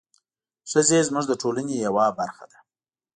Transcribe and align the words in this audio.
ښځې 0.71 0.99
زموږ 1.07 1.25
د 1.27 1.33
ټولنې 1.41 1.75
یوه 1.85 2.05
برخه 2.19 2.45
ده. 2.51 2.59